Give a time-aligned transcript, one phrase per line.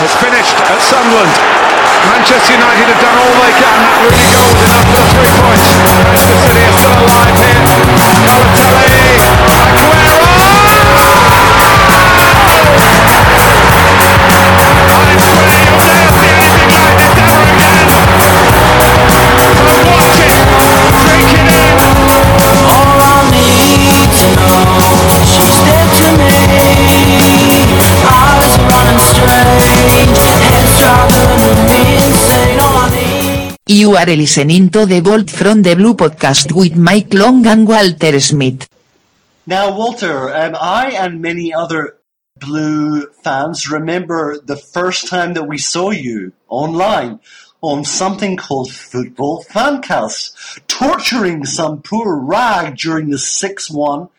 [0.00, 1.32] has finished at Sunderland.
[2.12, 3.76] Manchester United have done all they can.
[3.80, 5.66] That Rooney goal was enough for the three points.
[5.80, 7.60] Manchester City are still alive here.
[8.28, 9.25] Balotelli,
[33.68, 38.20] You are listening to the Bolt from the Blue podcast with Mike Long and Walter
[38.20, 38.68] Smith.
[39.44, 41.98] Now, Walter, um, I and many other
[42.38, 47.18] Blue fans remember the first time that we saw you online
[47.60, 54.10] on something called Football Fancast, torturing some poor rag during the 6-1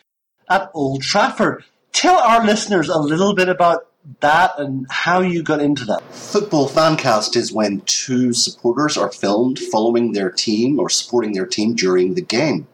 [0.50, 1.64] at Old Trafford.
[1.94, 3.87] Tell our listeners a little bit about
[4.20, 6.02] that and how you got into that.
[6.14, 11.76] Football Fancast is when two supporters are filmed following their team or supporting their team
[11.76, 12.68] during the game.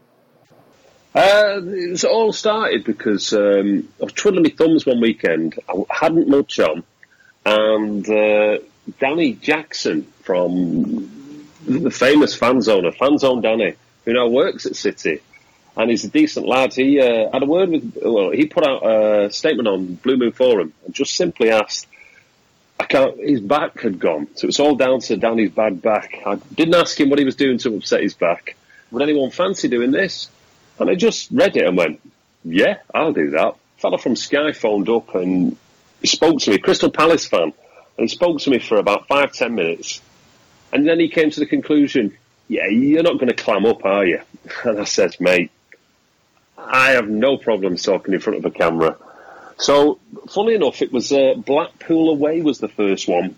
[1.16, 5.60] Uh, it was all started because um, I was twiddling my thumbs one weekend.
[5.70, 6.84] I hadn't much on,
[7.46, 8.58] and uh,
[9.00, 13.76] Danny Jackson from the famous fan zone, fan zone Danny,
[14.06, 15.22] who now works at City,
[15.76, 16.74] and he's a decent lad.
[16.74, 20.32] He uh, had a word with, well, he put out a statement on Blue Moon
[20.32, 21.88] Forum and just simply asked.
[22.80, 23.18] I can't.
[23.20, 26.16] His back had gone, so it's all down to Danny's bad back.
[26.26, 28.56] I didn't ask him what he was doing to upset his back.
[28.92, 30.30] Would anyone fancy doing this?
[30.80, 32.02] And I just read it and went,
[32.44, 33.56] yeah, I'll do that.
[33.78, 35.56] Fella from Sky phoned up and
[36.02, 37.54] he spoke to me, Crystal Palace fan, and
[37.98, 40.02] he spoke to me for about five, ten minutes.
[40.72, 44.06] And then he came to the conclusion, yeah, you're not going to clam up, are
[44.06, 44.22] you?
[44.66, 45.52] And I said, mate,
[46.58, 48.98] I have no problems talking in front of a camera.
[49.58, 53.36] So, funny enough, it was uh, Blackpool away was the first one.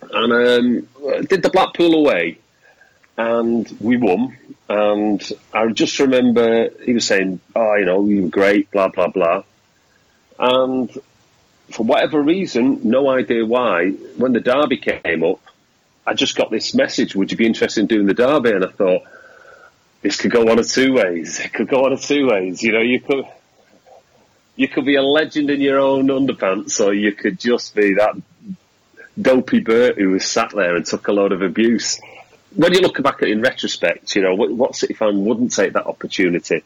[0.00, 2.38] And um, did the Blackpool away
[3.18, 4.38] and we won.
[4.68, 9.08] And I just remember he was saying, "Oh, you know, you were great, blah blah
[9.08, 9.42] blah."
[10.38, 10.90] And
[11.70, 15.40] for whatever reason, no idea why, when the derby came up,
[16.06, 18.68] I just got this message: "Would you be interested in doing the derby?" And I
[18.68, 19.02] thought,
[20.02, 21.40] this could go one of two ways.
[21.40, 22.62] It could go one of two ways.
[22.62, 23.24] You know, you could
[24.56, 28.14] you could be a legend in your own underpants, or you could just be that
[29.20, 32.00] dopey Bert who was sat there and took a load of abuse
[32.54, 35.52] when you look back at it in retrospect, you know, what, what City fan wouldn't
[35.52, 36.62] take that opportunity?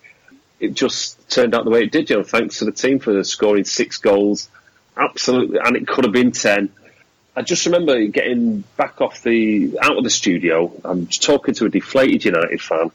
[0.60, 3.22] It just turned out the way it did, you know, thanks to the team for
[3.24, 4.48] scoring six goals.
[4.96, 5.58] Absolutely.
[5.62, 6.70] And it could have been 10.
[7.34, 10.72] I just remember getting back off the, out of the studio.
[10.84, 12.92] I'm talking to a deflated United fan.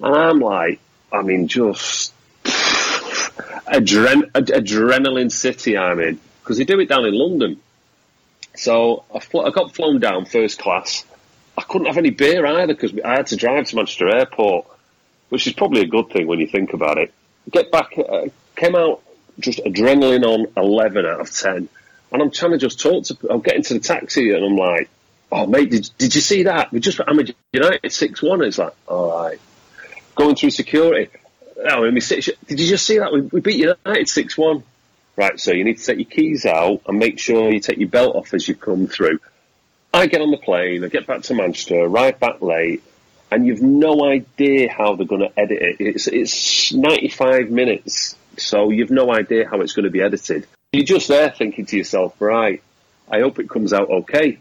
[0.00, 0.80] And I'm like,
[1.12, 2.12] I mean, just
[2.44, 6.20] adren- ad- adrenaline city I'm in.
[6.42, 7.60] Because they do it down in London.
[8.56, 11.04] So I, fl- I got flown down first class.
[11.56, 14.66] I couldn't have any beer either because I had to drive to Manchester Airport,
[15.28, 17.12] which is probably a good thing when you think about it.
[17.50, 19.02] Get back, uh, came out
[19.40, 21.68] just adrenaline on 11 out of 10.
[22.10, 24.88] And I'm trying to just talk to, I'm getting to the taxi and I'm like,
[25.30, 26.72] oh mate, did, did you see that?
[26.72, 28.46] We just, I'm a United 6-1.
[28.46, 29.40] It's like, all right.
[30.18, 31.10] Going through security.
[31.70, 33.12] Oh, let me sit, did you just see that?
[33.12, 34.64] We, we beat United 6-1.
[35.16, 37.88] Right, so you need to take your keys out and make sure you take your
[37.88, 39.18] belt off as you come through.
[39.92, 42.84] I get on the plane, I get back to Manchester, arrive back late,
[43.30, 45.76] and you've no idea how they're going to edit it.
[45.80, 50.46] It's, it's 95 minutes, so you've no idea how it's going to be edited.
[50.72, 52.62] You're just there thinking to yourself, right,
[53.10, 54.38] I hope it comes out okay.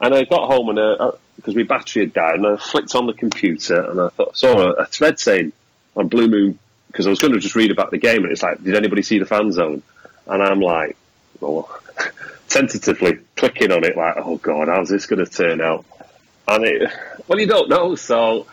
[0.00, 3.06] And I got home and uh, because my battery had died, and I flicked on
[3.06, 5.52] the computer and I thought, saw a, a thread saying
[5.96, 8.42] on Blue Moon because I was going to just read about the game, and it's
[8.42, 9.82] like, did anybody see the fan zone?
[10.26, 10.96] And I'm like,
[11.40, 11.68] oh,
[12.48, 15.84] tentatively clicking on it, like, oh god, how's this going to turn out?
[16.46, 16.90] And it,
[17.28, 17.94] well, you don't know.
[17.94, 18.46] So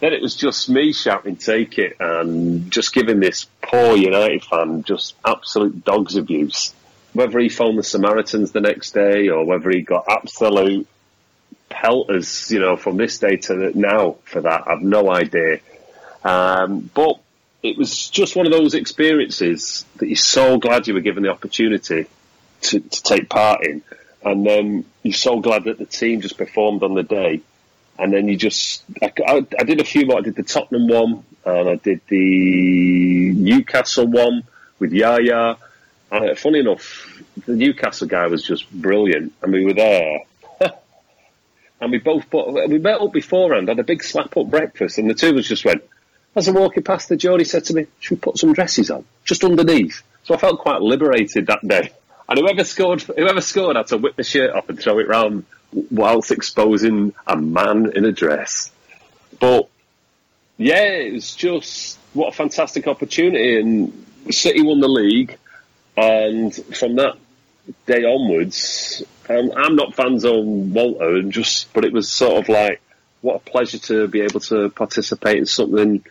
[0.00, 4.82] then it was just me shouting, "Take it!" and just giving this poor United fan
[4.82, 6.74] just absolute dog's abuse.
[7.12, 10.86] Whether he phoned the Samaritans the next day or whether he got absolute
[11.68, 15.60] pelters, you know, from this day to now for that, I've no idea.
[16.24, 17.20] Um, but
[17.62, 21.30] it was just one of those experiences that you're so glad you were given the
[21.30, 22.06] opportunity
[22.62, 23.82] to, to take part in.
[24.24, 27.40] And then you're so glad that the team just performed on the day.
[27.98, 30.18] And then you just, I, I, I did a few more.
[30.18, 34.42] I did the Tottenham one, and I did the Newcastle one
[34.78, 35.56] with Yaya.
[36.10, 40.20] And uh, funny enough, the Newcastle guy was just brilliant, and we were there.
[41.80, 45.10] And we both, put, we met up beforehand, had a big slap up breakfast, and
[45.10, 45.82] the two of us just went,
[46.34, 49.04] as I'm walking past the Jody said to me, should we put some dresses on?
[49.24, 50.02] Just underneath.
[50.24, 51.92] So I felt quite liberated that day.
[52.28, 55.44] And whoever scored, whoever scored had to whip the shirt off and throw it round
[55.90, 58.72] whilst exposing a man in a dress.
[59.38, 59.68] But
[60.58, 63.60] yeah, it was just what a fantastic opportunity.
[63.60, 65.36] And City won the league,
[65.96, 67.16] and from that
[67.86, 72.48] day onwards, um, I'm not fans of Walter, and just but it was sort of
[72.48, 72.80] like
[73.20, 76.04] what a pleasure to be able to participate in something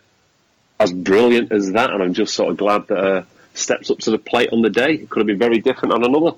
[0.80, 3.24] as brilliant as that, and I'm just sort of glad that uh,
[3.54, 4.94] steps up to the plate on the day.
[4.94, 6.38] It could have been very different on another.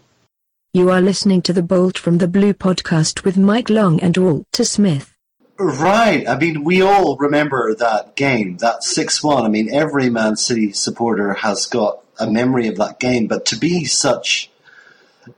[0.73, 4.63] You are listening to the Bolt from the Blue podcast with Mike Long and Walter
[4.63, 5.15] Smith.
[5.57, 6.27] Right.
[6.27, 9.43] I mean, we all remember that game, that 6 1.
[9.43, 13.57] I mean, every Man City supporter has got a memory of that game, but to
[13.57, 14.51] be such.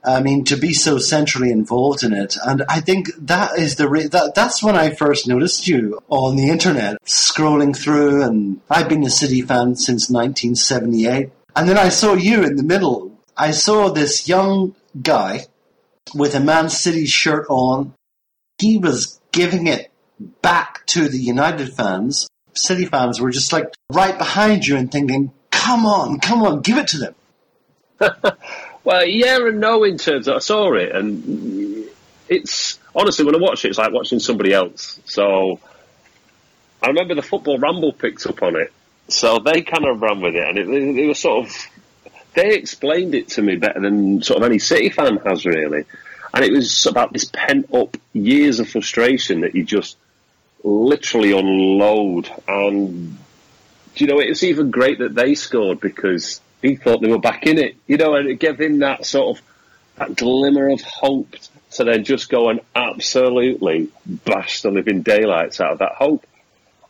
[0.04, 3.88] I mean, to be so centrally involved in it, and I think that is the
[3.88, 8.88] re- that that's when I first noticed you on the internet, scrolling through, and I've
[8.88, 13.18] been a City fan since 1978, and then I saw you in the middle.
[13.36, 15.46] I saw this young guy
[16.14, 17.94] with a Man City shirt on.
[18.58, 19.90] He was giving it
[20.42, 22.28] back to the United fans.
[22.54, 26.78] City fans were just like right behind you and thinking, come on, come on, give
[26.78, 27.14] it to them.
[28.84, 31.88] Well, yeah and no in terms of I saw it, and
[32.28, 35.00] it's honestly when I watch it, it's like watching somebody else.
[35.04, 35.60] So
[36.82, 38.72] I remember the football ramble picked up on it,
[39.08, 40.68] so they kind of ran with it, and it,
[41.02, 41.56] it was sort of
[42.34, 45.84] they explained it to me better than sort of any City fan has really,
[46.32, 49.96] and it was about this pent up years of frustration that you just
[50.64, 53.18] literally unload, and
[53.96, 57.46] you know it was even great that they scored because he thought they were back
[57.46, 59.44] in it, you know, and it gave him that sort of
[59.96, 61.36] that glimmer of hope
[61.72, 66.26] to then just go and absolutely bash the living daylights out of that hope.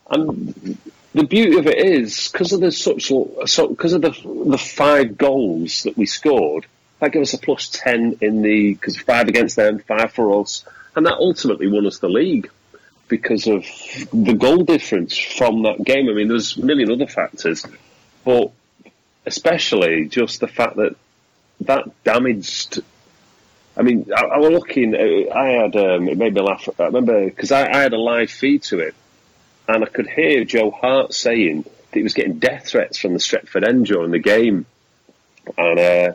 [0.09, 0.79] And
[1.13, 5.83] the beauty of it is because of the such because of the the five goals
[5.85, 6.67] that we scored,
[7.01, 10.65] that gave us a plus ten in the because five against them, five for us,
[10.95, 12.51] and that ultimately won us the league
[13.09, 13.65] because of
[14.13, 16.09] the goal difference from that game.
[16.09, 17.67] I mean, there's a million other factors,
[18.25, 18.53] but
[19.31, 20.97] especially just the fact that
[21.61, 22.81] that damaged.
[23.77, 24.95] I mean, I, I was looking.
[25.33, 26.69] I had um, it made me laugh.
[26.79, 28.95] I remember because I, I, had a live feed to it,
[29.69, 33.21] and I could hear Joe Hart saying that he was getting death threats from the
[33.21, 34.67] Stretford end during the game,
[35.57, 36.13] and uh,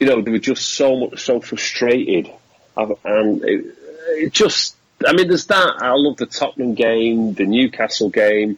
[0.00, 2.30] you know they were just so much so frustrated,
[2.76, 3.78] and it,
[4.24, 4.76] it just.
[5.04, 5.74] I mean, there's that.
[5.80, 8.56] I love the Tottenham game, the Newcastle game.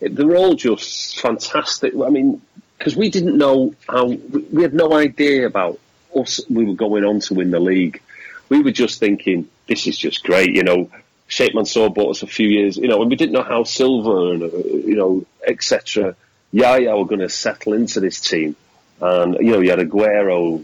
[0.00, 1.94] They're all just fantastic.
[1.94, 2.42] I mean,
[2.78, 5.78] because we didn't know how we had no idea about
[6.14, 6.40] us.
[6.48, 8.00] We were going on to win the league.
[8.48, 10.90] We were just thinking, this is just great, you know.
[11.26, 14.32] Sheikh Mansour bought us a few years, you know, and we didn't know how Silva
[14.32, 16.16] and uh, you know etc.
[16.52, 18.56] Yaya were going to settle into this team,
[19.00, 20.62] and you know you had Aguero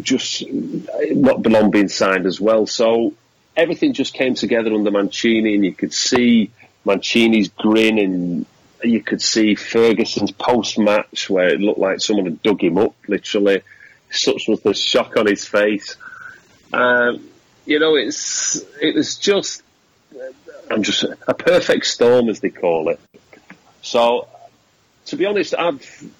[0.00, 2.66] just not belong being signed as well.
[2.66, 3.14] So
[3.56, 6.50] everything just came together under Mancini, and you could see
[6.84, 8.46] Mancini's grin and
[8.88, 12.94] you could see Ferguson's post match where it looked like someone had dug him up,
[13.08, 13.62] literally.
[14.10, 15.96] Such was the shock on his face.
[16.72, 17.28] Um,
[17.66, 19.62] you know, it's it was just
[20.70, 23.00] I'm just a perfect storm, as they call it.
[23.82, 24.28] So,
[25.06, 26.10] to be honest, I've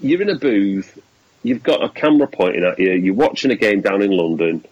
[0.00, 0.98] you're in a booth,
[1.42, 4.64] you've got a camera pointing at you, you're watching a game down in London,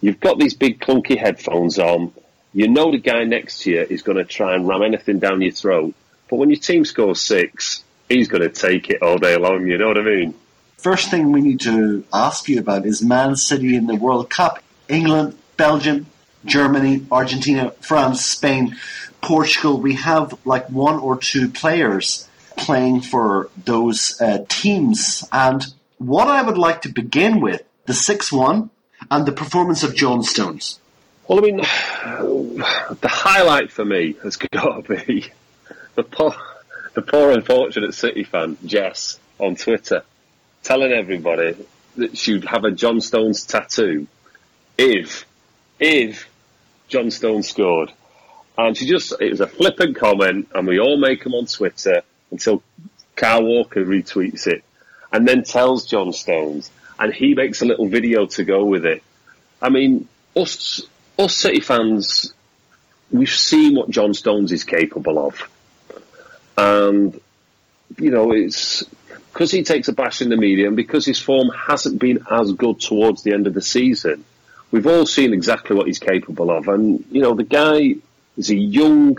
[0.00, 2.12] you've got these big clunky headphones on,
[2.52, 5.42] you know the guy next to you is going to try and ram anything down
[5.42, 5.94] your throat.
[6.32, 9.66] But when your team scores six, he's going to take it all day long.
[9.66, 10.34] You know what I mean?
[10.78, 14.62] First thing we need to ask you about is Man City in the World Cup.
[14.88, 16.06] England, Belgium,
[16.46, 18.78] Germany, Argentina, France, Spain,
[19.20, 19.78] Portugal.
[19.78, 25.28] We have like one or two players playing for those uh, teams.
[25.32, 25.66] And
[25.98, 28.70] what I would like to begin with the 6 1
[29.10, 30.80] and the performance of John Stones.
[31.28, 31.56] Well, I mean,
[33.02, 35.30] the highlight for me has got to be
[35.94, 36.34] the poor,
[36.94, 40.02] the poor unfortunate City fan, Jess, on Twitter,
[40.62, 41.56] telling everybody
[41.96, 44.06] that she'd have a John Stones tattoo
[44.78, 45.26] if,
[45.78, 46.28] if
[46.88, 47.92] John Stones scored.
[48.56, 52.02] And she just, it was a flippant comment, and we all make them on Twitter
[52.30, 52.62] until
[53.16, 54.64] Kyle Walker retweets it
[55.12, 59.02] and then tells John Stones, and he makes a little video to go with it.
[59.60, 60.82] I mean, us,
[61.18, 62.32] us City fans,
[63.10, 65.48] we've seen what John Stones is capable of
[66.56, 67.20] and
[67.98, 68.84] you know it's
[69.32, 72.52] because he takes a bash in the media and because his form hasn't been as
[72.52, 74.24] good towards the end of the season.
[74.70, 77.96] We've all seen exactly what he's capable of, and you know the guy
[78.36, 79.18] is a young,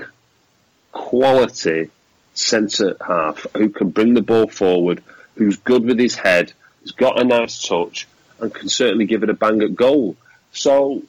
[0.92, 1.90] quality
[2.34, 5.04] centre half who can bring the ball forward,
[5.36, 8.08] who's good with his head, who's got a nice touch,
[8.40, 10.16] and can certainly give it a bang at goal.
[10.52, 11.04] So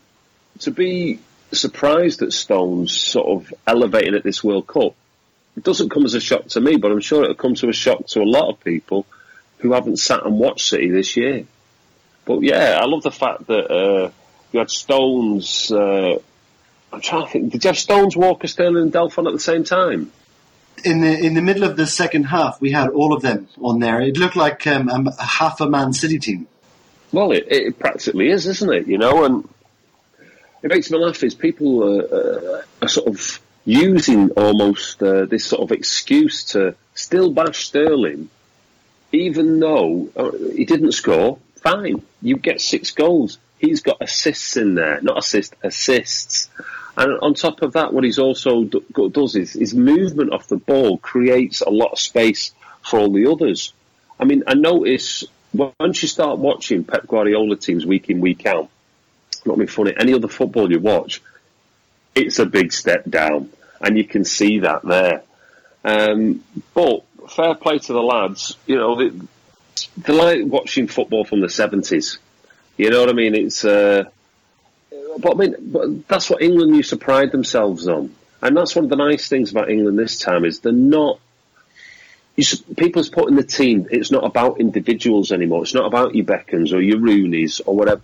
[0.61, 1.21] to be
[1.53, 4.95] surprised that Stones sort of elevating at this World Cup
[5.57, 7.73] it doesn't come as a shock to me, but I'm sure it'll come to a
[7.73, 9.07] shock to a lot of people
[9.59, 11.47] who haven't sat and watched City this year.
[12.25, 14.11] But yeah, I love the fact that uh,
[14.53, 15.71] you had Stones.
[15.71, 16.19] Uh,
[16.93, 17.53] I'm trying to think.
[17.53, 20.11] Did you have Stones, Walker, Sterling, and Delphine at the same time?
[20.85, 23.79] In the in the middle of the second half, we had all of them on
[23.79, 24.01] there.
[24.01, 26.49] It looked like um, a, half a Man City team.
[27.13, 28.89] Well, it, it practically is, isn't it?
[28.89, 29.49] You know, and
[30.63, 31.23] it makes me laugh.
[31.23, 37.31] Is people uh, are sort of using almost uh, this sort of excuse to still
[37.33, 38.29] bash Sterling,
[39.13, 41.39] even though uh, he didn't score.
[41.57, 43.39] Fine, you get six goals.
[43.59, 46.51] He's got assists in there, not assist, assists.
[46.97, 50.57] And on top of that, what he's also do, does is his movement off the
[50.57, 52.53] ball creates a lot of space
[52.83, 53.73] for all the others.
[54.21, 58.69] I mean, I notice once you start watching Pep Guardiola teams week in, week out,
[59.47, 61.23] not being funny, any other football you watch,
[62.15, 65.23] it's a big step down, and you can see that there.
[65.85, 68.57] Um, but fair play to the lads.
[68.67, 69.17] You know, they,
[69.99, 72.19] they like watching football from the seventies.
[72.77, 73.35] You know what I mean?
[73.35, 74.05] It's, uh,
[75.19, 78.85] but I mean, but that's what England used to pride themselves on, and that's one
[78.85, 81.21] of the nice things about England this time is they're not.
[82.77, 83.87] People's putting the team.
[83.93, 85.63] It's not about individuals anymore.
[85.63, 88.01] It's not about your Beckhams or your Rooneys or whatever.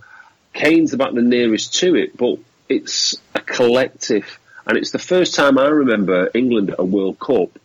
[0.53, 2.39] Kane's about the nearest to it, but
[2.69, 3.17] it's
[3.51, 7.59] collective, and it's the first time I remember England at a World Cup.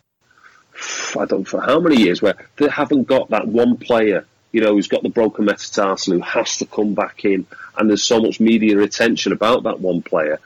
[1.18, 4.60] I don't know for how many years where they haven't got that one player, you
[4.60, 8.20] know, who's got the broken metatarsal who has to come back in, and there's so
[8.20, 10.38] much media attention about that one player,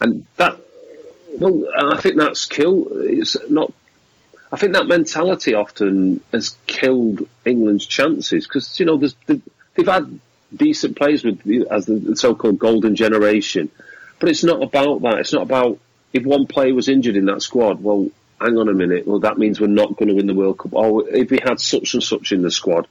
[0.00, 0.58] and that.
[1.38, 2.88] Well, I think that's killed.
[2.92, 3.72] It's not.
[4.50, 10.18] I think that mentality often has killed England's chances because you know they've had
[10.54, 13.70] decent players with as the so-called golden generation,
[14.18, 15.18] but it's not about that.
[15.18, 15.78] It's not about
[16.12, 17.82] if one player was injured in that squad.
[17.82, 19.06] Well, hang on a minute.
[19.06, 20.72] Well, that means we're not going to win the World Cup.
[20.74, 22.86] Or if we had such and such in the squad,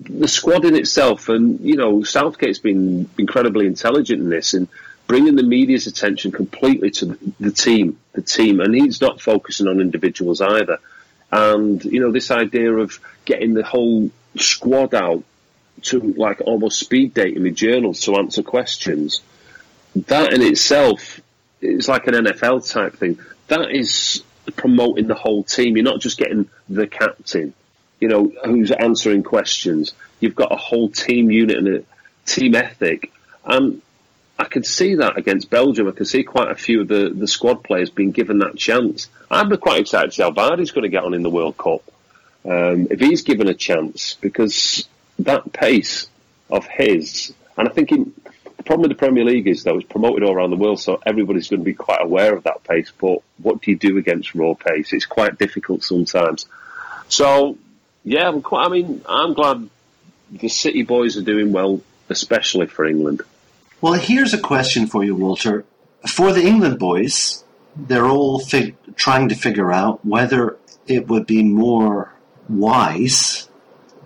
[0.00, 4.68] the squad in itself, and you know, Southgate's been incredibly intelligent in this and
[5.06, 9.80] bringing the media's attention completely to the team, the team, and he's not focusing on
[9.80, 10.78] individuals either.
[11.30, 15.22] And you know, this idea of getting the whole squad out
[15.82, 19.20] to like almost speed dating the journals to answer questions
[19.94, 21.20] that in itself
[21.60, 23.18] is like an NFL type thing.
[23.48, 24.22] That is
[24.56, 25.76] promoting the whole team.
[25.76, 27.54] You're not just getting the captain,
[28.00, 29.92] you know, who's answering questions.
[30.20, 31.84] You've got a whole team unit and a
[32.26, 33.12] team ethic.
[33.44, 33.82] And
[34.38, 35.88] I can see that against Belgium.
[35.88, 39.08] I can see quite a few of the, the squad players being given that chance.
[39.30, 41.82] I'm quite excited to see how Vardy's going to get on in the World Cup.
[42.44, 44.88] Um, if he's given a chance, because
[45.20, 46.08] that pace
[46.50, 48.12] of his, and I think in,
[48.62, 51.00] the problem with the Premier League is though it's promoted all around the world, so
[51.04, 52.92] everybody's going to be quite aware of that pace.
[52.96, 54.92] But what do you do against raw pace?
[54.92, 56.46] It's quite difficult sometimes.
[57.08, 57.58] So
[58.04, 59.68] yeah, I'm quite, I mean, I'm glad
[60.30, 63.22] the City boys are doing well, especially for England.
[63.80, 65.64] Well, here's a question for you, Walter.
[66.06, 67.42] For the England boys,
[67.74, 72.12] they're all fig- trying to figure out whether it would be more
[72.48, 73.48] wise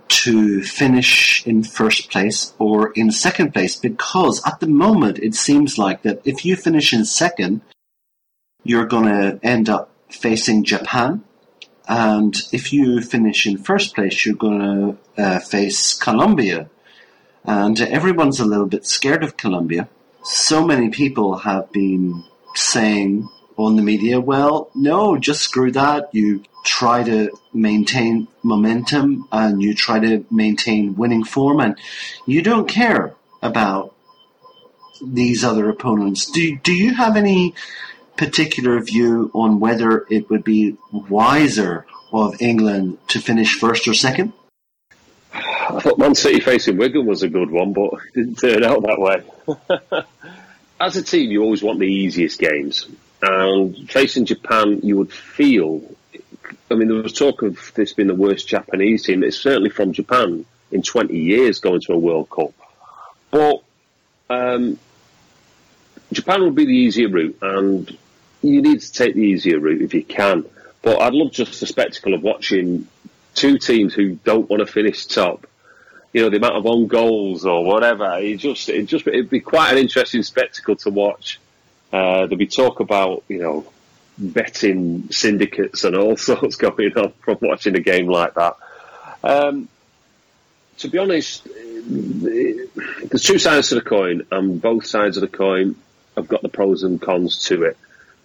[0.09, 5.77] to finish in first place or in second place because at the moment it seems
[5.77, 7.61] like that if you finish in second,
[8.63, 11.23] you're going to end up facing Japan.
[11.87, 16.69] And if you finish in first place, you're going to uh, face Colombia.
[17.45, 19.87] And everyone's a little bit scared of Colombia.
[20.23, 26.09] So many people have been saying on the media, well, no, just screw that.
[26.13, 31.77] You try to maintain momentum and you try to maintain winning form and
[32.25, 33.95] you don't care about
[35.01, 36.29] these other opponents.
[36.29, 37.55] Do, do you have any
[38.17, 44.33] particular view on whether it would be wiser of England to finish first or second?
[45.31, 48.81] I thought Man City facing Wigan was a good one, but it didn't turn out
[48.83, 50.03] that way.
[50.81, 52.87] As a team, you always want the easiest games.
[53.21, 55.81] And facing Japan, you would feel.
[56.69, 59.23] I mean, there was talk of this being the worst Japanese team.
[59.23, 62.53] It's certainly from Japan in 20 years going to a World Cup.
[63.31, 63.63] But
[64.29, 64.77] um,
[66.11, 67.97] Japan would be the easier route, and
[68.41, 70.45] you need to take the easier route if you can.
[70.81, 72.87] But I'd love just the spectacle of watching
[73.33, 75.47] two teams who don't want to finish top.
[76.13, 78.17] You know, the amount of own goals or whatever.
[78.17, 81.39] It just, it just, it'd be quite an interesting spectacle to watch.
[81.91, 83.65] Uh, there'll be talk about, you know,
[84.17, 88.55] betting syndicates and all sorts going on from watching a game like that.
[89.23, 89.67] Um,
[90.77, 91.47] to be honest,
[91.87, 95.75] there's two sides to the coin, and both sides of the coin
[96.15, 97.77] have got the pros and cons to it.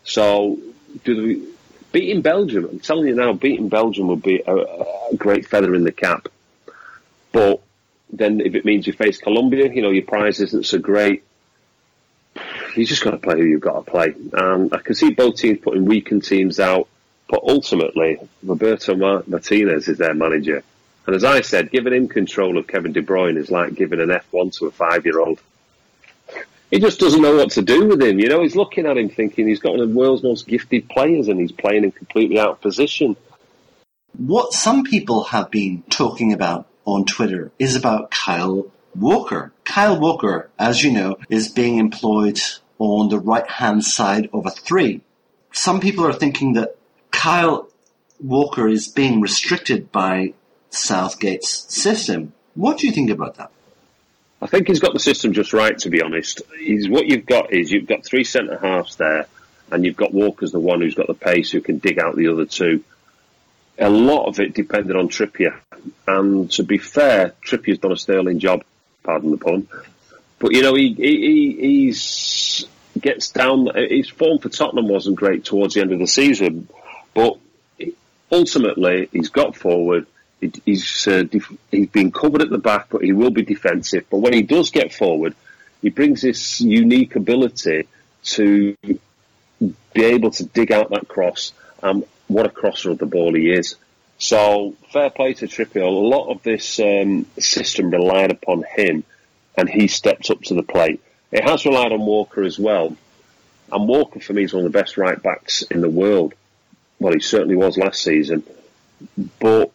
[0.04, 0.58] So,
[1.04, 1.48] do we,
[1.92, 5.84] beating Belgium, I'm telling you now, beating Belgium would be a, a great feather in
[5.84, 6.28] the cap.
[7.30, 7.62] But
[8.10, 11.24] then, if it means you face Colombia, you know your prize isn't so great.
[12.74, 14.14] You just got to play who you've got to play.
[14.32, 16.88] And I can see both teams putting weakened teams out,
[17.28, 20.62] but ultimately, Roberto Martinez is their manager.
[21.06, 24.08] And as I said, giving him control of Kevin De Bruyne is like giving an
[24.08, 25.40] F1 to a five year old.
[26.70, 28.18] He just doesn't know what to do with him.
[28.18, 30.88] You know, he's looking at him thinking he's got one of the world's most gifted
[30.88, 33.16] players and he's playing him completely out of position.
[34.16, 39.52] What some people have been talking about on Twitter is about Kyle Walker.
[39.64, 42.40] Kyle Walker, as you know, is being employed
[42.82, 45.00] on the right hand side of a three.
[45.52, 46.76] Some people are thinking that
[47.10, 47.68] Kyle
[48.20, 50.34] Walker is being restricted by
[50.70, 52.32] Southgate's system.
[52.54, 53.50] What do you think about that?
[54.40, 56.42] I think he's got the system just right, to be honest.
[56.58, 59.26] He's, what you've got is you've got three centre halves there,
[59.70, 62.28] and you've got Walker's the one who's got the pace who can dig out the
[62.28, 62.82] other two.
[63.78, 65.60] A lot of it depended on Trippier,
[66.06, 68.64] and to be fair, Trippier's done a sterling job.
[69.02, 69.68] Pardon the pun,
[70.38, 72.66] but you know he, he he's
[73.02, 73.68] gets down.
[73.74, 76.68] His form for Tottenham wasn't great towards the end of the season,
[77.14, 77.38] but
[78.30, 80.06] ultimately he's got forward
[80.64, 84.06] he's uh, def- he's been covered at the back, but he will be defensive.
[84.10, 85.34] But when he does get forward,
[85.80, 87.88] he brings this unique ability
[88.24, 91.52] to be able to dig out that cross.
[91.82, 93.76] Um, what a crosser of the ball he is.
[94.18, 95.82] So fair play to Trippier.
[95.82, 99.04] A lot of this um, system relied upon him,
[99.56, 101.02] and he stepped up to the plate.
[101.32, 102.96] It has relied on Walker as well.
[103.72, 106.34] And Walker, for me, is one of the best right backs in the world.
[106.98, 108.44] Well, he certainly was last season.
[109.40, 109.72] But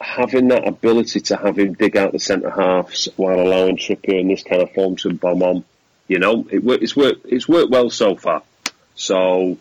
[0.00, 4.28] having that ability to have him dig out the centre halves while allowing Trippier in
[4.28, 5.64] this kind of form to bomb on,
[6.08, 7.24] you know, it, it's worked.
[7.26, 8.42] It's worked well so far.
[8.96, 9.56] So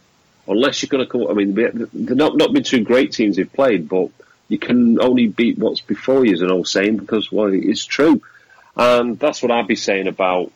[0.47, 3.53] unless you're going to come, I mean, they're not not been two great teams they've
[3.53, 4.09] played, but
[4.49, 8.21] you can only beat what's before you, is an old saying, because well, it's true,
[8.75, 10.51] and that's what I'd be saying about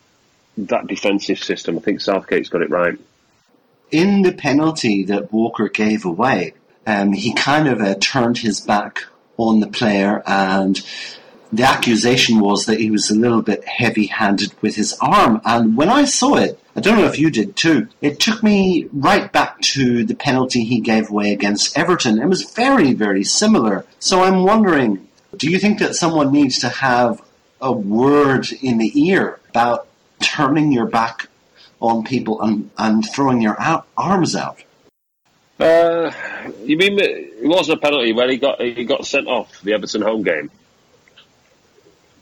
[0.57, 1.77] that defensive system.
[1.77, 2.97] I think Southgate's got it right.
[3.91, 6.53] In the penalty that Walker gave away,
[6.85, 9.05] um, he kind of uh, turned his back
[9.37, 10.81] on the player and
[11.51, 15.41] the accusation was that he was a little bit heavy handed with his arm.
[15.45, 18.87] And when I saw it, I don't know if you did too, it took me
[18.91, 22.21] right back to the penalty he gave away against Everton.
[22.21, 23.85] It was very, very similar.
[23.99, 27.21] So I'm wondering, do you think that someone needs to have
[27.61, 29.87] a word in the ear about
[30.19, 31.27] turning your back
[31.79, 33.57] on people and, and throwing your
[33.97, 34.63] arms out?
[35.59, 36.11] Uh,
[36.63, 40.03] you mean it wasn't a penalty when he got he got sent off the Everton
[40.03, 40.51] home game?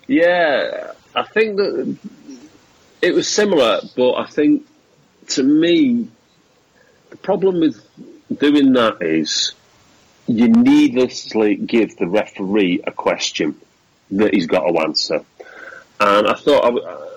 [0.07, 1.97] Yeah, I think that
[3.01, 4.65] it was similar, but I think
[5.29, 6.07] to me
[7.09, 7.85] the problem with
[8.33, 9.53] doing that is
[10.27, 13.59] you needlessly give the referee a question
[14.11, 15.25] that he's got to answer,
[15.99, 17.14] and I thought I, I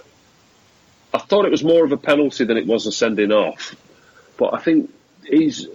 [1.29, 3.77] thought it was more of a penalty than it was a sending off,
[4.37, 4.93] but I think
[5.25, 5.67] he's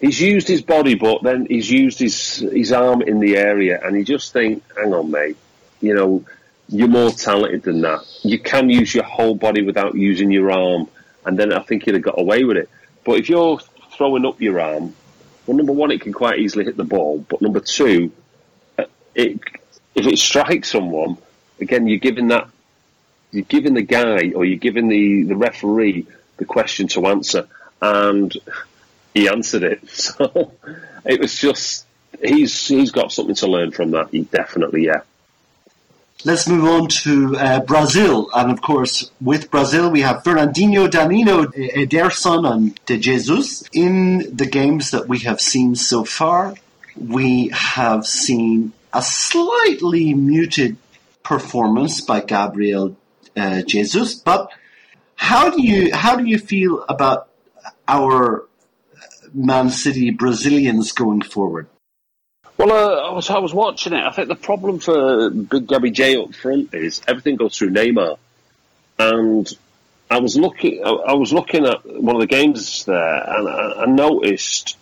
[0.00, 3.96] he's used his body, but then he's used his his arm in the area, and
[3.96, 5.36] you just think, hang on, mate,
[5.80, 6.24] you know,
[6.68, 8.00] you're more talented than that.
[8.22, 10.88] You can use your whole body without using your arm,
[11.24, 12.68] and then I think you'd have got away with it.
[13.04, 13.58] But if you're
[13.96, 14.94] throwing up your arm,
[15.46, 18.12] well, number one, it can quite easily hit the ball, but number two,
[19.14, 19.40] it
[19.94, 21.16] if it strikes someone,
[21.60, 22.48] again, you're giving that
[23.34, 27.48] you're giving the guy or you're giving the, the referee the question to answer.
[27.82, 28.34] And
[29.12, 29.80] he answered it.
[29.88, 30.52] So
[31.04, 31.86] it was just
[32.22, 34.08] he's he's got something to learn from that.
[34.10, 35.02] He definitely, yeah.
[36.24, 41.44] Let's move on to uh, Brazil, and of course, with Brazil, we have Fernandinho, Danilo,
[41.46, 43.62] Ederson, and De Jesus.
[43.74, 46.54] In the games that we have seen so far,
[46.96, 50.78] we have seen a slightly muted
[51.22, 52.96] performance by Gabriel
[53.36, 54.14] uh, Jesus.
[54.14, 54.50] But
[55.16, 57.28] how do you how do you feel about
[57.86, 58.46] our
[59.32, 61.68] Man City Brazilians going forward?
[62.56, 64.04] Well, uh, I was I was watching it.
[64.04, 68.18] I think the problem for Big Gabby J up front is everything goes through Neymar,
[68.98, 69.52] and
[70.10, 70.82] I was looking.
[70.84, 74.76] I was looking at one of the games there, and I, I noticed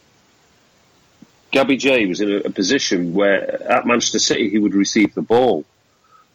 [1.51, 5.23] Gabby J was in a, a, position where at Manchester City he would receive the
[5.23, 5.65] ball,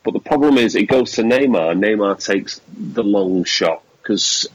[0.07, 1.77] but the problem is it goes to Neymar.
[1.77, 4.47] Neymar takes the long shot because,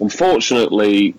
[0.00, 1.14] unfortunately,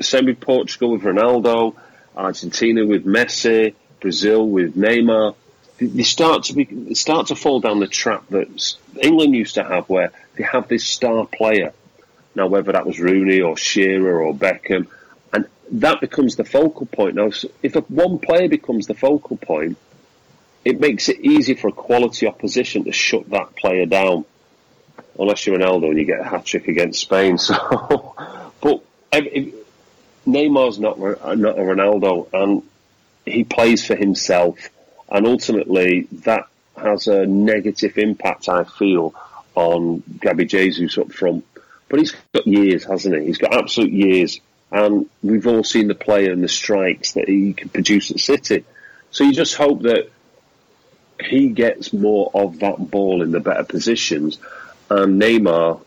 [0.00, 1.74] same with Portugal with Ronaldo,
[2.16, 5.34] Argentina with Messi, Brazil with Neymar.
[5.76, 8.48] they start to be start to fall down the trap that
[8.98, 11.74] England used to have, where they have this star player.
[12.34, 14.86] Now, whether that was Rooney or Shearer or Beckham,
[15.34, 17.16] and that becomes the focal point.
[17.16, 17.30] Now,
[17.62, 19.76] if one player becomes the focal point,
[20.64, 24.24] it makes it easy for a quality opposition to shut that player down.
[25.18, 27.38] Unless you're Ronaldo and you get a hat trick against Spain.
[27.48, 28.14] So,
[28.60, 28.84] but
[30.26, 32.62] Neymar's not uh, not a Ronaldo, and
[33.26, 34.70] he plays for himself,
[35.10, 36.46] and ultimately that
[36.76, 38.48] has a negative impact.
[38.48, 39.14] I feel
[39.54, 41.44] on Gabby Jesus up front,
[41.88, 43.26] but he's got years, hasn't he?
[43.26, 47.52] He's got absolute years, and we've all seen the player and the strikes that he
[47.52, 48.64] can produce at City.
[49.10, 50.08] So you just hope that
[51.24, 54.38] he gets more of that ball in the better positions,
[54.90, 55.80] and Neymar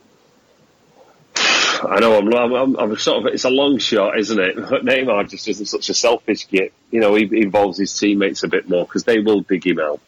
[1.83, 3.33] I know I'm, I'm, I'm, sort of.
[3.33, 4.55] It's a long shot, isn't it?
[4.69, 6.73] But Neymar just isn't such a selfish git.
[6.91, 9.79] You know, he, he involves his teammates a bit more because they will dig him
[9.79, 9.99] out.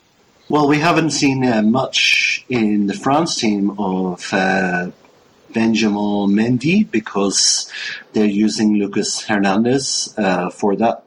[0.49, 4.91] Well, we haven't seen uh, much in the France team of uh,
[5.53, 7.71] Benjamin Mendy because
[8.13, 11.03] they're using Lucas Hernandez uh, for that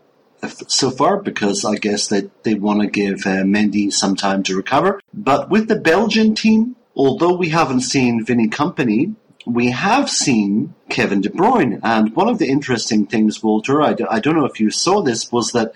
[0.68, 4.56] so far because I guess that they want to give uh, Mendy some time to
[4.56, 5.00] recover.
[5.12, 9.14] But with the Belgian team, although we haven't seen Vinny Kompany,
[9.46, 11.80] we have seen Kevin De Bruyne.
[11.82, 15.02] And one of the interesting things, Walter, I d- I don't know if you saw
[15.02, 15.74] this, was that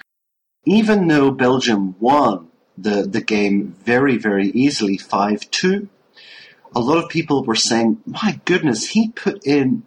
[0.65, 5.89] even though Belgium won the, the game very, very easily, 5 2,
[6.75, 9.85] a lot of people were saying, my goodness, he put in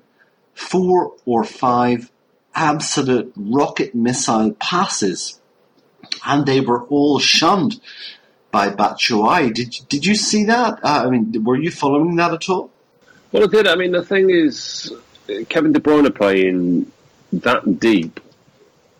[0.53, 2.11] four or five
[2.57, 5.39] absolute rocket missile passes,
[6.25, 7.79] and they were all shunned
[8.51, 9.53] by Batshuayi.
[9.53, 10.83] Did, did you see that?
[10.83, 12.71] Uh, I mean, were you following that at all?
[13.31, 13.67] Well, I did.
[13.67, 14.91] I mean, the thing is,
[15.49, 16.91] Kevin De Bruyne playing
[17.31, 18.19] that deep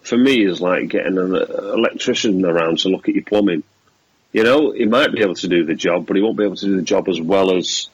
[0.01, 3.63] for me is like getting an electrician around to look at your plumbing.
[4.33, 6.57] You know, he might be able to do the job, but he won't be able
[6.57, 7.89] to do the job as well as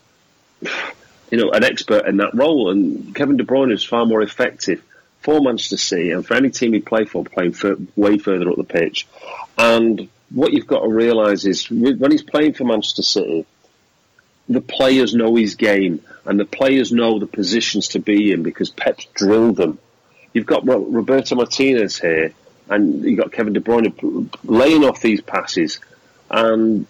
[1.31, 2.69] you know an expert in that role.
[2.69, 4.83] And Kevin De Bruyne is far more effective
[5.23, 8.57] for Manchester City and for any team he play for, playing for, way further up
[8.57, 9.07] the pitch.
[9.57, 13.45] And what you've got to realise is when he's playing for Manchester City,
[14.49, 18.69] the players know his game and the players know the positions to be in because
[18.69, 19.79] Pep's drilled them.
[20.33, 22.33] You've got Roberto Martinez here,
[22.69, 25.79] and you've got Kevin De Bruyne laying off these passes,
[26.29, 26.87] and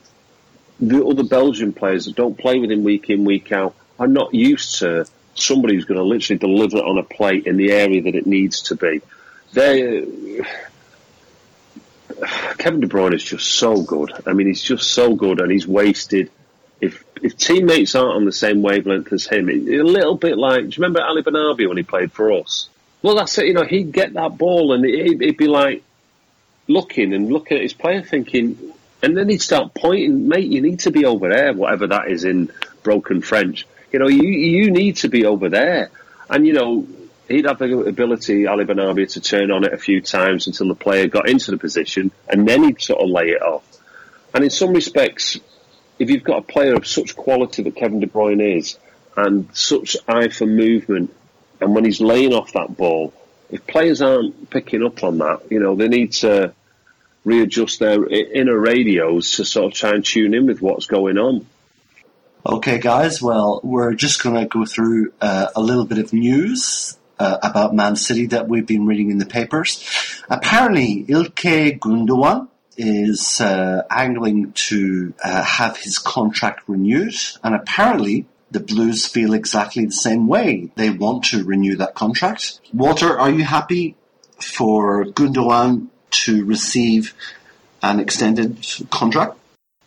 [0.80, 4.34] the other Belgian players that don't play with him week in week out are not
[4.34, 8.02] used to somebody who's going to literally deliver it on a plate in the area
[8.04, 9.02] that it needs to be.
[9.54, 10.06] They
[12.58, 14.12] Kevin De Bruyne is just so good.
[14.26, 16.30] I mean, he's just so good, and he's wasted
[16.84, 20.64] if if teammates aren't on the same wavelength as him, it, a little bit like,
[20.64, 22.68] do you remember Ali Benarbia when he played for us?
[23.02, 23.48] Well, that's it.
[23.48, 25.84] You know, he'd get that ball and he'd, he'd be like
[26.68, 30.82] looking and looking at his player, thinking, and then he'd start pointing, mate, you need
[30.82, 32.52] to be over there, whatever that is in
[32.84, 33.66] broken French.
[33.94, 35.90] You know, you you need to be over there,
[36.30, 36.86] and you know.
[37.30, 40.76] He'd have the ability, Ali Benarbia, to turn on it a few times until the
[40.76, 43.64] player got into the position, and then he'd sort of lay it off.
[44.34, 45.40] And in some respects,
[45.98, 48.78] if you've got a player of such quality that Kevin De Bruyne is,
[49.16, 51.16] and such eye for movement,
[51.62, 53.14] and when he's laying off that ball,
[53.50, 56.54] if players aren't picking up on that, you know, they need to
[57.24, 61.48] readjust their inner radios to sort of try and tune in with what's going on.
[62.46, 66.98] Okay, guys, well, we're just going to go through uh, a little bit of news
[67.18, 69.82] uh, about Man City that we've been reading in the papers.
[70.30, 78.60] Apparently, Ilkay Gundogan is uh, angling to uh, have his contract renewed, and apparently the
[78.60, 80.70] Blues feel exactly the same way.
[80.76, 82.60] They want to renew that contract.
[82.74, 83.96] Walter, are you happy
[84.42, 87.14] for Gundogan to receive
[87.82, 89.38] an extended contract?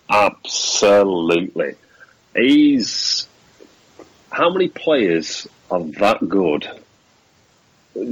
[0.09, 1.75] Absolutely.
[2.37, 3.29] He's.
[4.31, 6.68] How many players are that good?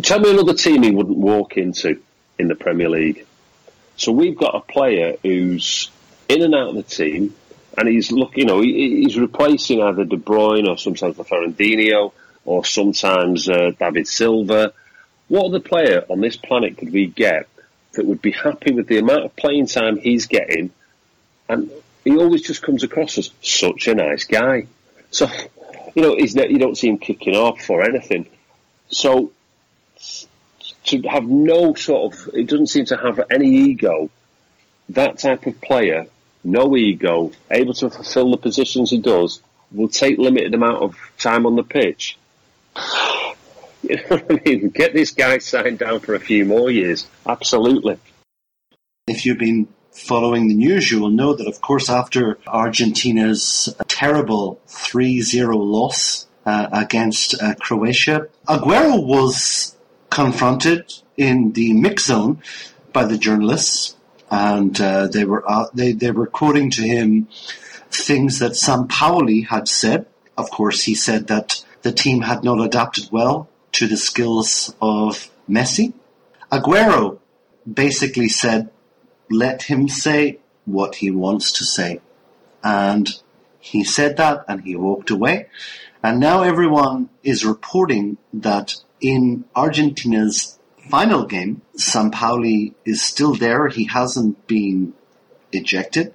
[0.02, 2.00] Tell me another team he wouldn't walk into
[2.38, 3.26] in the Premier League.
[3.96, 5.90] So we've got a player who's
[6.28, 7.34] in and out of the team,
[7.76, 12.12] and he's look, you know, he, he's replacing either De Bruyne or sometimes Fernandinho
[12.44, 14.72] or sometimes uh, David Silva.
[15.28, 17.48] What other player on this planet could we get
[17.92, 20.70] that would be happy with the amount of playing time he's getting?
[21.48, 21.70] And
[22.04, 24.66] he always just comes across as such a nice guy.
[25.10, 25.28] So,
[25.94, 28.26] you know, he's, you don't see him kicking off or anything.
[28.88, 29.32] So
[30.84, 34.10] to have no sort of, it doesn't seem to have any ego.
[34.90, 36.06] That type of player,
[36.42, 39.40] no ego, able to fulfil the positions he does,
[39.72, 42.18] will take limited amount of time on the pitch.
[43.86, 44.70] You know what I mean?
[44.70, 47.06] Get this guy signed down for a few more years.
[47.26, 47.98] Absolutely.
[49.06, 54.60] If you've been following the news, you will know that, of course, after Argentina's terrible
[54.66, 59.76] 3 0 loss uh, against uh, Croatia, Aguero was
[60.10, 62.42] confronted in the mix zone
[62.92, 63.96] by the journalists,
[64.30, 67.28] and uh, they were uh, they they were quoting to him
[67.90, 70.06] things that Sam Sampaoli had said.
[70.36, 75.30] Of course, he said that the team had not adapted well to the skills of
[75.48, 75.92] Messi.
[76.50, 77.18] Aguero
[77.72, 78.70] basically said,
[79.30, 82.00] "Let him say what he wants to say,"
[82.62, 83.08] and
[83.60, 85.46] he said that, and he walked away.
[86.02, 90.58] And now everyone is reporting that in Argentina's
[90.90, 93.68] final game, Sampaoli is still there.
[93.68, 94.92] He hasn't been
[95.50, 96.12] ejected,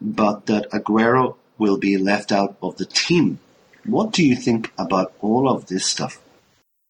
[0.00, 3.38] but that Aguero will be left out of the team.
[3.84, 6.20] What do you think about all of this stuff?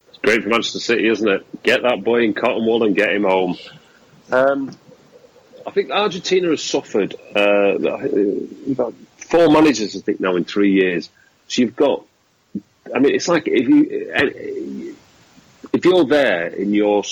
[0.09, 1.63] It's great for Manchester City, isn't it?
[1.63, 3.57] Get that boy in cotton wool and get him home.
[4.31, 4.71] Um,
[5.67, 7.77] I think Argentina has suffered uh,
[8.71, 11.11] about four managers, I think, now in three years.
[11.49, 12.07] So you've got,
[12.95, 14.95] I mean, it's like if you
[15.73, 17.03] if you're there in your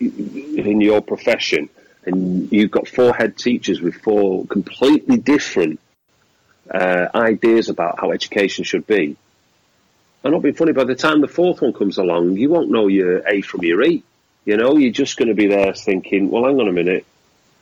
[0.00, 1.68] in your profession
[2.04, 5.78] and you've got four head teachers with four completely different
[6.68, 9.16] uh, ideas about how education should be,
[10.24, 12.88] and not being funny, by the time the fourth one comes along, you won't know
[12.88, 14.02] your A from your E.
[14.44, 17.06] You know, you're just going to be there thinking, well, hang on a minute,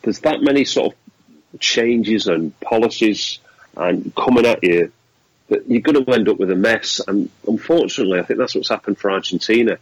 [0.03, 3.39] there's that many sort of changes and policies
[3.77, 4.93] and coming at you
[5.49, 7.01] that you're going to end up with a mess.
[7.07, 9.79] And unfortunately, I think that's what's happened for Argentina.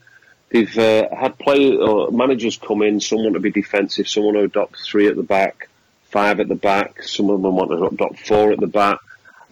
[0.50, 3.00] They've uh, had play or managers come in.
[3.00, 4.08] Some want to be defensive.
[4.08, 5.68] Some want to adopt three at the back,
[6.04, 7.02] five at the back.
[7.02, 8.98] Some of them want to adopt four at the back.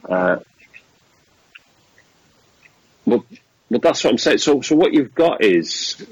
[0.09, 0.39] Uh,
[3.07, 3.23] but
[3.71, 4.39] but that's what I'm saying.
[4.39, 6.05] So so what you've got is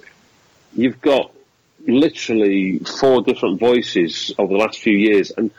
[0.74, 1.32] you've got
[1.86, 5.50] literally four different voices over the last few years, and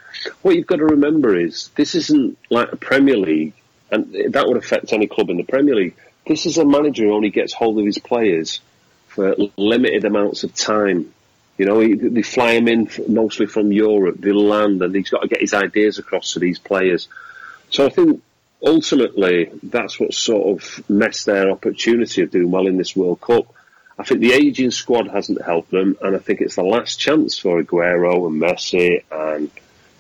[0.42, 3.54] what you've got to remember is this isn't like a Premier League,
[3.92, 5.96] and that would affect any club in the Premier League.
[6.26, 8.60] This is a manager who only gets hold of his players
[9.08, 11.14] for limited amounts of time.
[11.58, 14.18] You know, they fly him in mostly from Europe.
[14.20, 17.08] They land, and he's got to get his ideas across to these players.
[17.70, 18.22] So I think
[18.62, 23.54] ultimately that's what sort of messed their opportunity of doing well in this World Cup.
[23.98, 27.40] I think the aging squad hasn't helped them, and I think it's the last chance
[27.40, 29.50] for Aguero and Messi and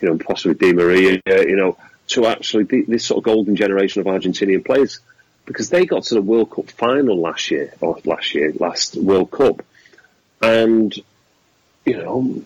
[0.02, 1.78] you know possibly Di Maria, you know,
[2.08, 5.00] to actually be this sort of golden generation of Argentinian players
[5.46, 9.32] because they got to the World Cup final last year or last year, last World
[9.32, 9.64] Cup,
[10.42, 10.94] and
[11.86, 12.44] you know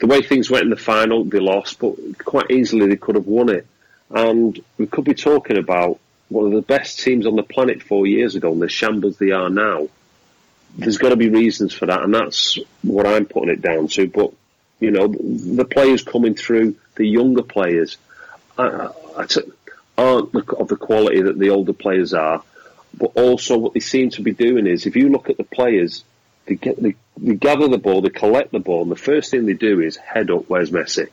[0.00, 3.26] the way things went in the final, they lost, but quite easily they could have
[3.26, 3.66] won it,
[4.10, 8.06] and we could be talking about one of the best teams on the planet four
[8.06, 9.88] years ago and the shambles they are now
[10.76, 14.08] there's got to be reasons for that, and that's what I'm putting it down to.
[14.08, 14.32] But
[14.80, 17.96] you know, the players coming through, the younger players,
[18.56, 18.90] uh,
[19.96, 22.42] aren't of the quality that the older players are.
[22.94, 26.04] But also, what they seem to be doing is, if you look at the players,
[26.46, 29.46] they get they, they gather the ball, they collect the ball, and the first thing
[29.46, 30.44] they do is head up.
[30.48, 31.08] Where's Messi?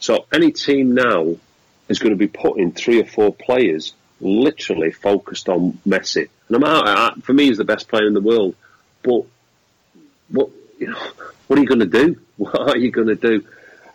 [0.00, 1.36] So any team now
[1.88, 6.28] is going to be putting three or four players literally focused on Messi.
[6.48, 8.54] No matter for me, he's the best player in the world.
[9.02, 9.22] But
[10.28, 11.10] what you know,
[11.46, 12.20] what are you going to do?
[12.38, 13.44] What are you going to do?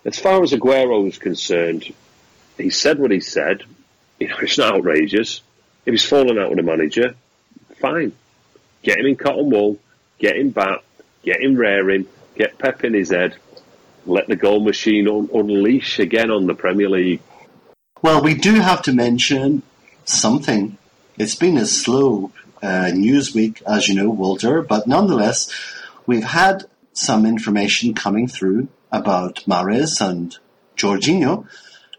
[0.04, 1.90] As far as Aguero is concerned,
[2.58, 3.62] he said what he said.
[4.18, 5.40] You know, it's not outrageous.
[5.86, 7.14] If he's fallen out with a manager,
[7.80, 8.12] fine.
[8.82, 9.78] Get him in cotton wool,
[10.18, 10.80] get him back,
[11.22, 13.36] get him raring, get Pep in his head,
[14.04, 17.22] let the goal machine un- unleash again on the Premier League.
[18.02, 19.62] Well, we do have to mention
[20.04, 20.76] something.
[21.16, 22.30] It's been a slow
[22.92, 25.52] Newsweek, as you know, Walter, but nonetheless,
[26.06, 30.36] we've had some information coming through about Mahrez and
[30.76, 31.46] Jorginho.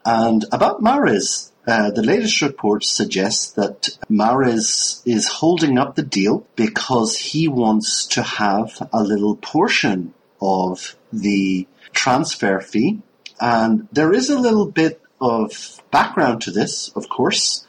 [0.06, 6.46] And about Mahrez, uh, the latest reports suggest that Mahrez is holding up the deal
[6.56, 13.00] because he wants to have a little portion of the transfer fee.
[13.40, 17.66] And there is a little bit of background to this, of course.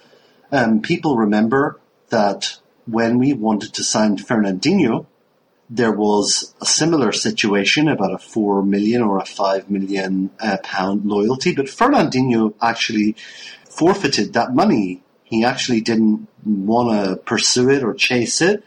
[0.53, 1.81] Um, people remember
[2.11, 5.07] that when we wanted to sign Fernandinho,
[5.69, 11.05] there was a similar situation about a four million or a five million uh, pound
[11.05, 13.17] loyalty, but Fernandinho actually
[13.69, 15.03] forfeited that money.
[15.25, 18.63] He actually didn't want to pursue it or chase it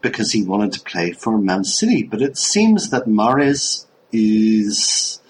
[0.00, 2.02] because he wanted to play for Man City.
[2.02, 5.20] But it seems that Mahrez is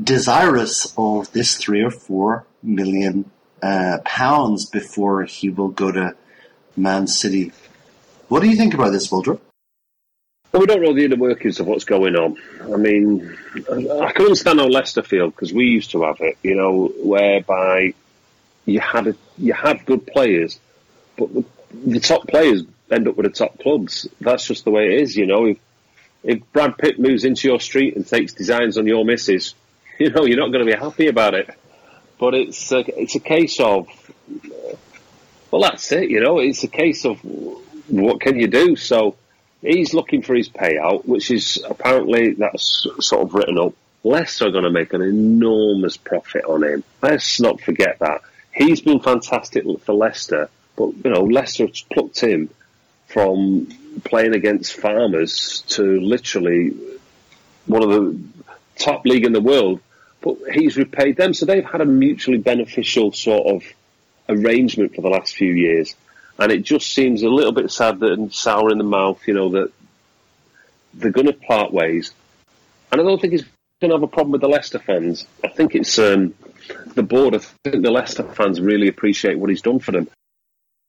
[0.00, 6.14] desirous of this three or four million uh, pounds before he will go to
[6.80, 7.52] Man City.
[8.28, 9.38] What do you think about this, Walter?
[10.52, 12.36] Well, we don't know the inner workings of what's going on.
[12.62, 16.56] I mean, I can understand how Leicester feel because we used to have it, you
[16.56, 17.94] know, whereby
[18.64, 20.58] you had a, you had good players,
[21.16, 21.44] but the,
[21.86, 24.08] the top players end up with the top clubs.
[24.20, 25.46] That's just the way it is, you know.
[25.46, 25.58] If,
[26.24, 29.54] if Brad Pitt moves into your street and takes designs on your missus,
[30.00, 31.48] you know, you're not going to be happy about it.
[32.18, 33.88] But it's a, it's a case of,
[35.50, 36.38] well, that's it, you know.
[36.38, 37.20] It's a case of
[37.88, 38.76] what can you do?
[38.76, 39.16] So
[39.62, 43.74] he's looking for his payout, which is apparently that's sort of written up.
[44.02, 46.84] Leicester are going to make an enormous profit on him.
[47.02, 48.22] Let's not forget that.
[48.52, 52.50] He's been fantastic for Leicester, but you know Leicester plucked him
[53.06, 53.68] from
[54.04, 56.74] playing against farmers to literally
[57.66, 58.20] one of the
[58.76, 59.80] top league in the world.
[60.22, 63.62] But he's repaid them, so they've had a mutually beneficial sort of
[64.30, 65.94] arrangement for the last few years
[66.40, 69.50] and it just seems a little bit sad and sour in the mouth, you know,
[69.50, 69.72] that
[70.94, 72.12] they're going to part ways.
[72.90, 73.44] And I don't think he's
[73.80, 75.26] going to have a problem with the Leicester fans.
[75.44, 76.34] I think it's um,
[76.94, 77.34] the board.
[77.34, 80.08] I think the Leicester fans really appreciate what he's done for them.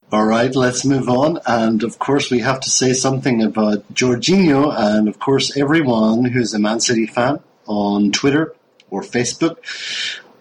[0.09, 1.39] All right, let's move on.
[1.45, 4.73] And of course, we have to say something about Jorginho.
[4.73, 8.55] And of course, everyone who's a Man City fan on Twitter
[8.89, 9.57] or Facebook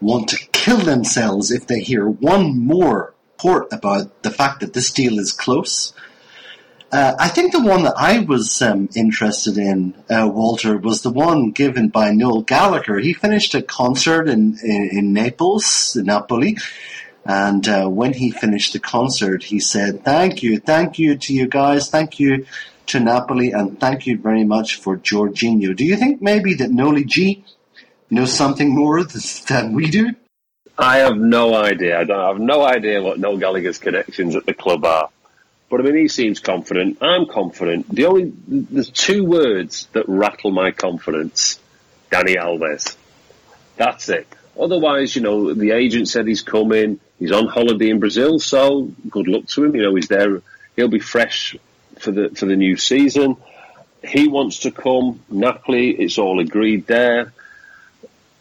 [0.00, 4.90] want to kill themselves if they hear one more report about the fact that this
[4.90, 5.94] deal is close.
[6.92, 11.10] Uh, I think the one that I was um, interested in, uh, Walter, was the
[11.10, 12.98] one given by Noel Gallagher.
[12.98, 16.58] He finished a concert in, in, in Naples, in Napoli,
[17.24, 21.46] and uh, when he finished the concert, he said, Thank you, thank you to you
[21.46, 22.44] guys, thank you
[22.88, 25.74] to Napoli, and thank you very much for Jorginho.
[25.74, 27.44] Do you think maybe that Noli G
[28.10, 29.04] knows something more
[29.48, 30.16] than we do?
[30.80, 32.00] I have no idea.
[32.00, 35.10] I, don't, I have no idea what Noel Gallagher's connections at the club are.
[35.68, 36.98] But I mean, he seems confident.
[37.02, 37.94] I'm confident.
[37.94, 41.60] The only there's two words that rattle my confidence:
[42.10, 42.96] Dani Alves.
[43.76, 44.26] That's it.
[44.58, 46.98] Otherwise, you know, the agent said he's coming.
[47.18, 49.76] He's on holiday in Brazil, so good luck to him.
[49.76, 50.40] You know, he's there.
[50.76, 51.56] He'll be fresh
[51.98, 53.36] for the for the new season.
[54.02, 55.20] He wants to come.
[55.28, 57.32] Napoli, it's all agreed there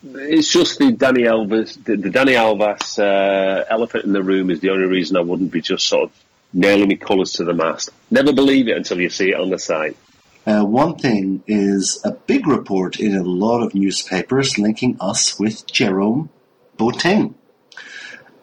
[0.04, 4.60] it's just the Dani Alves, the, the Dani Alves uh, elephant in the room is
[4.60, 7.90] the only reason I wouldn't be just sort of nailing my colours to the mast.
[8.10, 9.98] Never believe it until you see it on the site.
[10.46, 15.66] Uh, one thing is a big report in a lot of newspapers linking us with
[15.68, 16.30] Jerome
[16.78, 17.36] Boateng.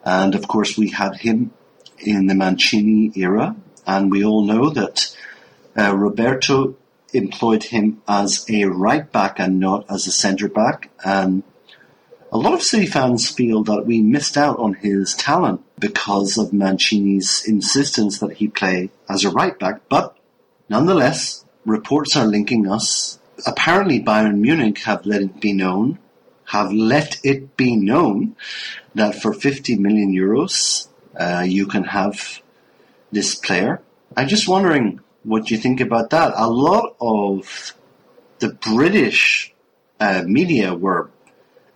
[0.04, 1.52] And of course, we had him
[1.98, 5.16] in the Mancini era, and we all know that
[5.76, 6.76] uh, Roberto
[7.12, 10.90] employed him as a right back and not as a centre back.
[11.04, 11.42] And
[12.32, 16.52] a lot of City fans feel that we missed out on his talent because of
[16.52, 19.82] Mancini's insistence that he play as a right back.
[19.88, 20.16] But
[20.68, 23.18] nonetheless, reports are linking us.
[23.46, 25.98] Apparently, Bayern Munich have let it be known,
[26.46, 28.34] have let it be known
[28.94, 30.88] that for 50 million euros,
[31.18, 32.40] uh, you can have
[33.12, 33.80] this player.
[34.16, 36.32] I'm just wondering what do you think about that.
[36.36, 37.74] A lot of
[38.38, 39.52] the British
[39.98, 41.10] uh, media were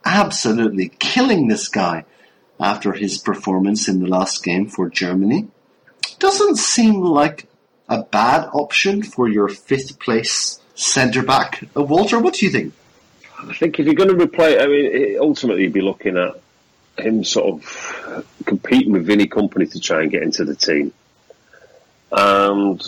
[0.05, 2.05] absolutely killing this guy
[2.61, 5.49] after his performance in the last game for Germany.
[6.19, 7.49] Doesn't seem like
[7.89, 11.65] a bad option for your fifth place centre back.
[11.77, 12.73] Uh, Walter, what do you think?
[13.37, 16.41] I think if you're going to replay, I mean, ultimately you'd be looking at
[16.99, 20.93] him sort of competing with Vinny Kompany to try and get into the team.
[22.13, 22.83] And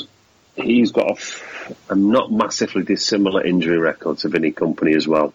[0.56, 5.32] he's got a, a not massively dissimilar injury record to Vinny Kompany as well.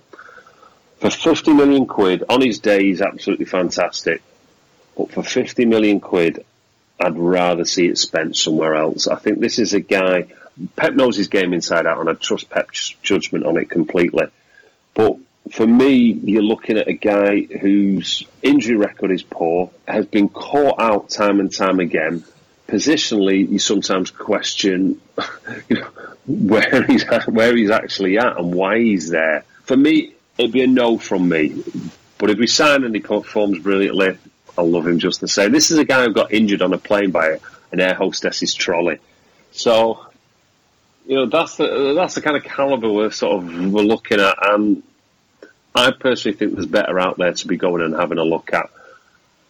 [1.00, 4.22] For 50 million quid, on his day, he's absolutely fantastic.
[4.98, 6.44] But for 50 million quid,
[7.00, 9.08] I'd rather see it spent somewhere else.
[9.08, 10.28] I think this is a guy,
[10.76, 14.26] Pep knows his game inside out, and I trust Pep's judgment on it completely.
[14.96, 15.18] But
[15.52, 20.80] for me, you're looking at a guy whose injury record is poor, has been caught
[20.80, 22.24] out time and time again,
[22.68, 25.00] positionally, you sometimes question
[25.70, 25.90] you know,
[26.28, 29.46] where he's at, where he's actually at and why he's there.
[29.64, 31.64] For me, it'd be a no from me.
[32.18, 34.18] But if we sign and he performs brilliantly,
[34.58, 35.52] I'll love him just the same.
[35.52, 37.40] This is a guy who got injured on a plane by
[37.72, 39.00] an air hostess's trolley.
[39.52, 40.06] So,
[41.06, 44.36] you know, that's the that's the kind of caliber we're sort of we're looking at,
[44.42, 44.84] and
[45.76, 48.70] I personally think there's better out there to be going and having a look at.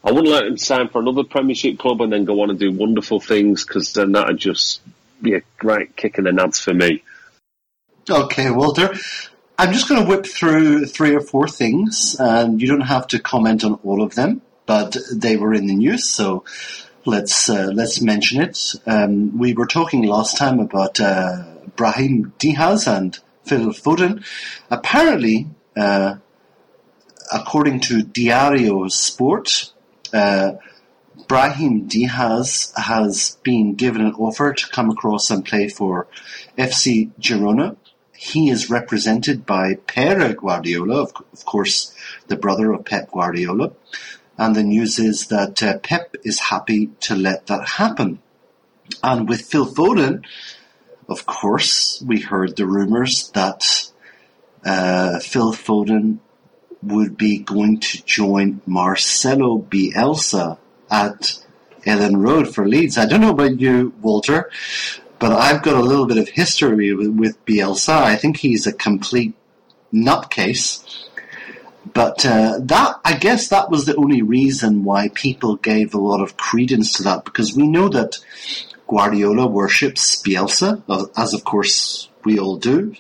[0.08, 2.72] I wouldn't let him sign for another Premiership club and then go on and do
[2.72, 4.80] wonderful things because then that would just
[5.22, 7.04] be a great kick in the nuts for me.
[8.10, 8.96] Okay, Walter.
[9.58, 13.20] I'm just going to whip through three or four things, and you don't have to
[13.20, 16.46] comment on all of them, but they were in the news, so
[17.04, 18.76] let's uh, let's mention it.
[18.86, 21.44] Um, we were talking last time about uh,
[21.76, 24.24] Brahim Diaz and Phil Foden.
[24.72, 26.16] Apparently, uh,
[27.34, 29.74] according to Diario Sport,
[30.12, 36.08] Brahim Diaz has been given an offer to come across and play for
[36.58, 37.76] FC Girona.
[38.16, 41.94] He is represented by Pere Guardiola, of, of course,
[42.28, 43.72] the brother of Pep Guardiola.
[44.38, 48.20] And the news is that uh, Pep is happy to let that happen.
[49.04, 50.24] And with Phil Foden,
[51.10, 53.92] of course, we heard the rumours that
[54.64, 56.20] uh, Phil Foden
[56.84, 60.58] would be going to join Marcelo Bielsa
[60.90, 61.40] at
[61.86, 62.98] Elland Road for Leeds.
[62.98, 64.52] I don't know about you, Walter,
[65.20, 67.98] but I've got a little bit of history with, Bielsa.
[68.02, 69.34] I think he's a complete
[69.94, 70.84] nutcase.
[71.94, 76.22] But uh, that, I guess, that was the only reason why people gave a lot
[76.22, 78.20] of credence to that, because we know that
[78.88, 80.84] Guardiola worships Bielsa,
[81.18, 82.94] as of course we all do,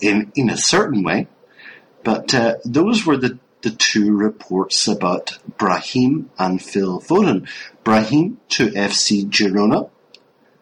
[0.00, 1.26] in in a certain way.
[2.02, 7.46] But uh, those were the the two reports about Brahim and Phil Foden.
[7.84, 9.90] Brahim to FC Girona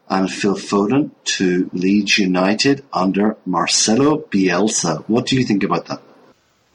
[0.09, 5.05] and Phil Foden to Leeds United under Marcelo Bielsa.
[5.07, 6.03] What do you think about that?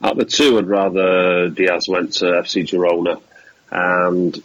[0.02, 3.20] Out the two, I'd rather Diaz went to FC Girona.
[3.70, 4.42] And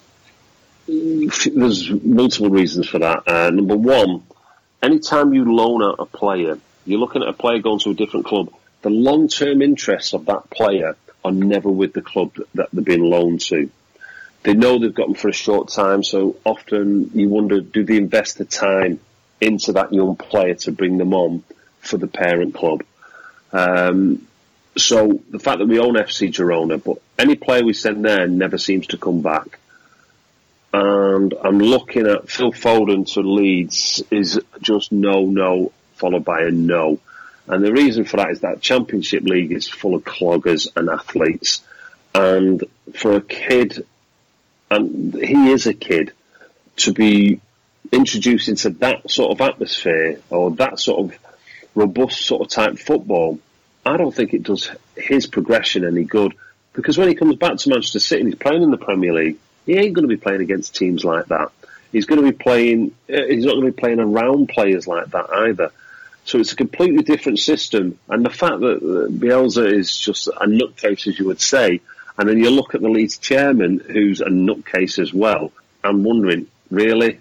[0.87, 3.27] there's multiple reasons for that.
[3.27, 4.23] Uh, number one,
[4.81, 8.25] anytime you loan out a player, you're looking at a player going to a different
[8.25, 8.51] club,
[8.81, 13.03] the long term interests of that player are never with the club that they're being
[13.03, 13.69] loaned to.
[14.43, 17.97] They know they've got them for a short time, so often you wonder do they
[17.97, 18.99] invest the time
[19.41, 21.43] into that young player to bring them on
[21.79, 22.83] for the parent club?
[23.51, 24.27] Um,
[24.77, 28.57] so the fact that we own FC Girona, but any player we send there never
[28.57, 29.59] seems to come back.
[30.71, 36.51] And I'm looking at Phil Foden to Leeds is just no, no, followed by a
[36.51, 36.99] no.
[37.49, 41.61] And the reason for that is that Championship League is full of cloggers and athletes.
[42.13, 43.85] And for a kid,
[44.69, 46.13] and he is a kid,
[46.77, 47.41] to be
[47.91, 51.19] introduced into that sort of atmosphere or that sort of
[51.73, 53.39] robust sort of type football,
[53.83, 56.35] I don't think it does his progression any good.
[56.73, 59.39] Because when he comes back to Manchester City and he's playing in the Premier League,
[59.65, 61.51] he ain't going to be playing against teams like that.
[61.91, 62.93] He's going to be playing.
[63.11, 65.71] Uh, he's not going to be playing around players like that either.
[66.25, 67.97] So it's a completely different system.
[68.07, 71.81] And the fact that uh, Bielsa is just a nutcase, as you would say,
[72.17, 75.51] and then you look at the Leeds chairman, who's a nutcase as well.
[75.83, 77.19] I'm wondering, really?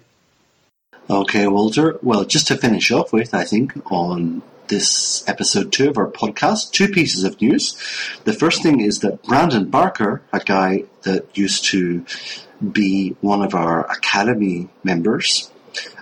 [1.09, 1.97] Okay, Walter.
[2.03, 6.71] Well, just to finish off with, I think on this episode two of our podcast,
[6.71, 7.75] two pieces of news.
[8.23, 12.05] The first thing is that Brandon Barker, a guy that used to
[12.71, 15.51] be one of our academy members,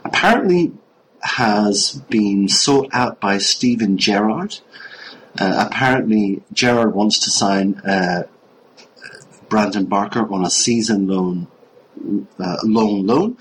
[0.03, 0.73] apparently
[1.21, 4.59] has been sought out by Steven Gerrard.
[5.39, 8.23] Uh, apparently, Gerrard wants to sign uh,
[9.49, 11.47] Brandon Barker on a season loan,
[12.39, 13.37] uh, loan loan,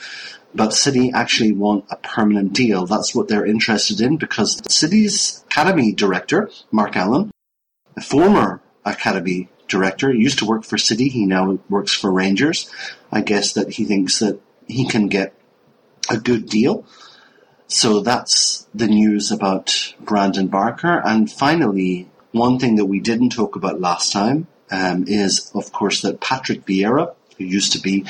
[0.55, 2.87] but City actually want a permanent deal.
[2.87, 7.31] That's what they're interested in because City's academy director, Mark Allen,
[7.97, 11.09] a former academy director, used to work for City.
[11.09, 12.71] He now works for Rangers.
[13.11, 15.35] I guess that he thinks that he can get
[16.11, 16.87] a good deal.
[17.69, 21.03] So that's the news about Brandon Barker.
[21.05, 26.03] And finally, one thing that we didn't talk about last time um, is, of course,
[26.03, 28.05] that Patrick Vieira, who used to be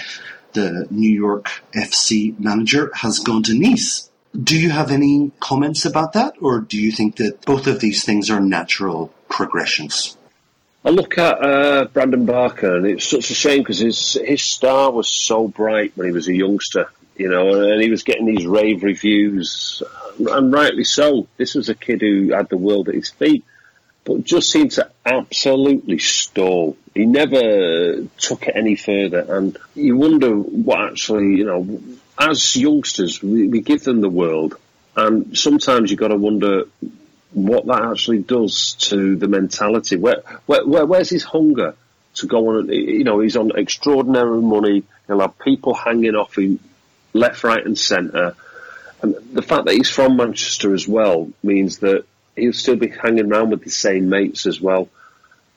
[0.53, 4.11] the New York FC manager, has gone to Nice.
[4.39, 8.05] Do you have any comments about that, or do you think that both of these
[8.05, 10.17] things are natural progressions?
[10.85, 14.91] I look at uh, Brandon Barker, and it's such a shame because his his star
[14.93, 18.47] was so bright when he was a youngster, you know, and he was getting these
[18.47, 19.83] rave reviews,
[20.19, 21.27] and rightly so.
[21.37, 23.45] This was a kid who had the world at his feet,
[24.05, 26.77] but just seemed to absolutely stall.
[26.95, 31.81] He never took it any further, and you wonder what actually, you know,
[32.19, 34.57] as youngsters, we, we give them the world,
[34.95, 36.65] and sometimes you've got to wonder
[37.33, 39.97] what that actually does to the mentality.
[39.97, 41.77] Where, where, where where's his hunger
[42.17, 42.69] to go on?
[42.69, 44.85] You know, he's on extraordinary money.
[45.07, 46.59] He'll have people hanging off him
[47.17, 48.35] left, right, and centre.
[49.03, 52.05] And the fact that he's from Manchester as well means that
[52.35, 54.89] he'll still be hanging around with the same mates as well.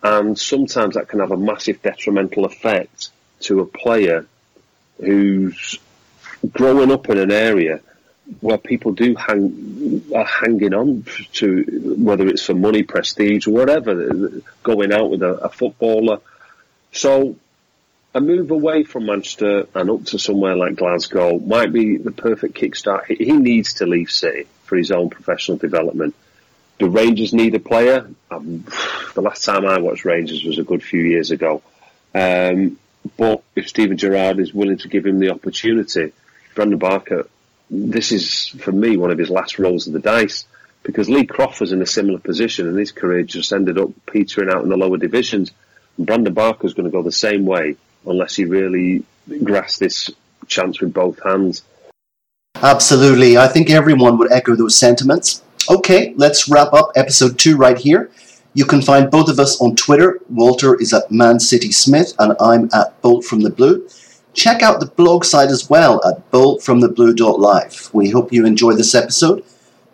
[0.01, 3.09] And sometimes that can have a massive detrimental effect
[3.41, 4.25] to a player
[4.97, 5.79] who's
[6.51, 7.81] growing up in an area
[8.41, 14.93] where people do hang are hanging on to whether it's for money, prestige, whatever, going
[14.93, 16.19] out with a, a footballer.
[16.91, 17.35] So
[18.13, 22.55] a move away from Manchester and up to somewhere like Glasgow might be the perfect
[22.55, 23.05] kickstart.
[23.05, 26.15] He, needs to leave City for his own professional development.
[26.79, 28.09] Do Rangers need a player?
[28.31, 28.65] Um,
[29.13, 31.61] the last time I watched Rangers was a good few years ago.
[32.15, 32.79] Um,
[33.15, 36.11] but if Steven Gerrard is willing to give him the opportunity,
[36.55, 37.27] Brandon Barker,
[37.69, 40.45] this is for me one of his last rolls of the dice
[40.81, 44.63] because Lee was in a similar position and his career just ended up petering out
[44.63, 45.51] in the lower divisions.
[45.97, 47.75] And Brandon Barker's going to go the same way
[48.05, 49.03] unless he really
[49.43, 50.09] grasps this
[50.47, 51.63] chance with both hands.
[52.55, 53.37] Absolutely.
[53.37, 55.43] I think everyone would echo those sentiments.
[55.69, 58.09] Okay, let's wrap up episode two right here.
[58.53, 60.19] You can find both of us on Twitter.
[60.29, 63.87] Walter is at Man City Smith and I'm at Bolt from the Blue.
[64.33, 67.89] Check out the blog site as well at boltfromtheblue.live.
[67.93, 69.43] We hope you enjoy this episode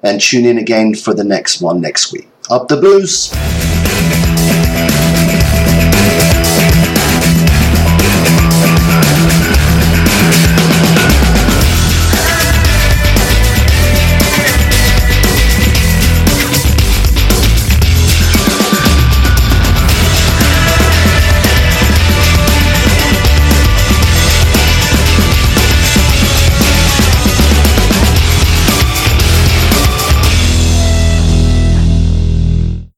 [0.04, 2.30] and tune in again for the next one next week.
[2.50, 3.32] Up the Blues!